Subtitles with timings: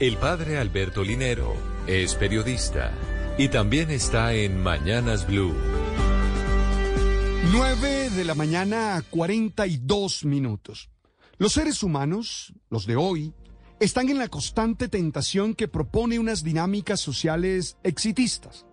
[0.00, 1.52] El padre Alberto Linero
[1.86, 2.90] es periodista
[3.36, 5.54] y también está en Mañanas Blue.
[7.52, 10.88] 9 de la mañana, 42 minutos.
[11.36, 13.34] Los seres humanos, los de hoy,
[13.78, 18.64] están en la constante tentación que propone unas dinámicas sociales exitistas,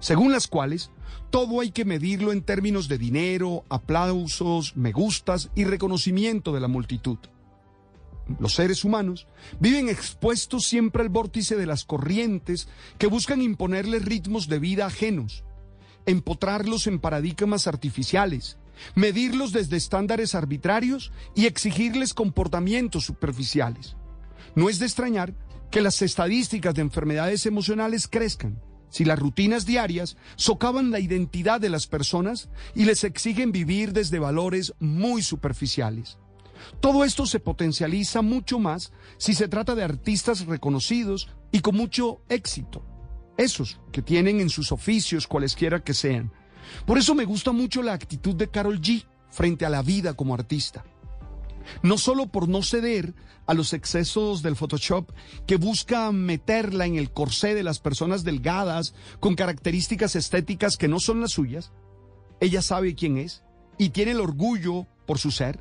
[0.00, 0.90] según las cuales
[1.30, 6.66] todo hay que medirlo en términos de dinero, aplausos, me gustas y reconocimiento de la
[6.66, 7.18] multitud
[8.38, 9.26] los seres humanos,
[9.60, 15.44] viven expuestos siempre al vórtice de las corrientes que buscan imponerles ritmos de vida ajenos,
[16.06, 18.58] empotrarlos en paradigmas artificiales,
[18.94, 23.96] medirlos desde estándares arbitrarios y exigirles comportamientos superficiales.
[24.54, 25.34] No es de extrañar
[25.70, 28.60] que las estadísticas de enfermedades emocionales crezcan
[28.92, 34.18] si las rutinas diarias socavan la identidad de las personas y les exigen vivir desde
[34.18, 36.18] valores muy superficiales.
[36.80, 42.22] Todo esto se potencializa mucho más si se trata de artistas reconocidos y con mucho
[42.28, 42.84] éxito.
[43.36, 46.32] Esos que tienen en sus oficios cualesquiera que sean.
[46.86, 50.34] Por eso me gusta mucho la actitud de Carol G frente a la vida como
[50.34, 50.84] artista.
[51.82, 53.14] No solo por no ceder
[53.46, 55.10] a los excesos del Photoshop
[55.46, 61.00] que busca meterla en el corsé de las personas delgadas con características estéticas que no
[61.00, 61.72] son las suyas,
[62.40, 63.44] ella sabe quién es
[63.78, 65.60] y tiene el orgullo por su ser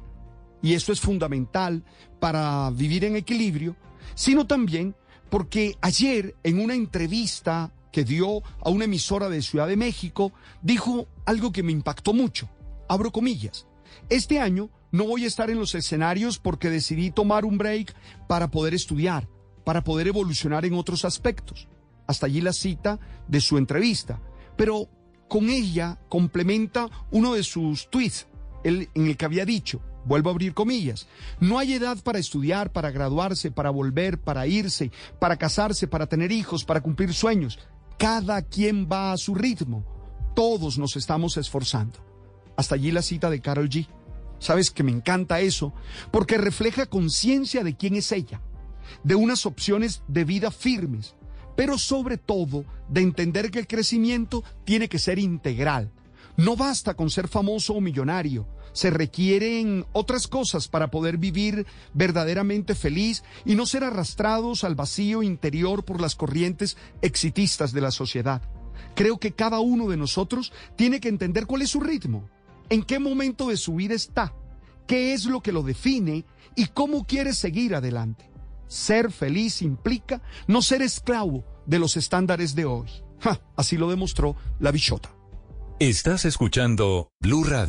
[0.62, 1.84] y esto es fundamental
[2.20, 3.76] para vivir en equilibrio,
[4.16, 4.96] sino también
[5.30, 10.32] porque ayer en una entrevista que dio a una emisora de Ciudad de México,
[10.62, 12.50] dijo algo que me impactó mucho.
[12.88, 13.68] Abro comillas.
[14.10, 17.94] Este año no voy a estar en los escenarios porque decidí tomar un break
[18.28, 19.28] para poder estudiar,
[19.64, 21.68] para poder evolucionar en otros aspectos.
[22.08, 24.22] Hasta allí la cita de su entrevista.
[24.58, 24.90] Pero
[25.28, 28.28] con ella complementa uno de sus tweets
[28.64, 31.08] en el que había dicho, Vuelvo a abrir comillas.
[31.40, 36.32] No hay edad para estudiar, para graduarse, para volver, para irse, para casarse, para tener
[36.32, 37.60] hijos, para cumplir sueños.
[37.98, 39.86] Cada quien va a su ritmo.
[40.36, 42.00] Todos nos estamos esforzando.
[42.58, 43.88] Hasta allí la cita de Carol G.
[44.40, 45.72] Sabes que me encanta eso,
[46.10, 48.42] porque refleja conciencia de quién es ella,
[49.04, 51.16] de unas opciones de vida firmes,
[51.56, 55.92] pero sobre todo de entender que el crecimiento tiene que ser integral.
[56.38, 62.76] No basta con ser famoso o millonario se requieren otras cosas para poder vivir verdaderamente
[62.76, 68.42] feliz y no ser arrastrados al vacío interior por las corrientes exitistas de la sociedad.
[68.96, 72.30] Creo que cada uno de nosotros tiene que entender cuál es su ritmo,
[72.70, 74.34] en qué momento de su vida está,
[74.88, 78.30] qué es lo que lo define y cómo quiere seguir adelante.
[78.68, 82.90] Ser feliz implica no ser esclavo de los estándares de hoy.
[83.56, 85.14] así lo demostró la bichota.
[85.80, 87.68] Estás escuchando Blue Radio.